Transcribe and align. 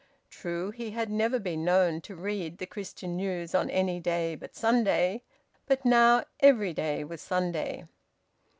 True, 0.31 0.71
he 0.71 0.89
had 0.89 1.11
never 1.11 1.37
been 1.37 1.63
known 1.63 2.01
to 2.01 2.15
read 2.15 2.57
"The 2.57 2.65
Christian 2.65 3.15
News" 3.15 3.53
on 3.53 3.69
any 3.69 3.99
day 3.99 4.33
but 4.33 4.55
Sunday, 4.55 5.21
but 5.67 5.85
now 5.85 6.23
every 6.39 6.73
day 6.73 7.03
was 7.03 7.21
Sunday. 7.21 7.85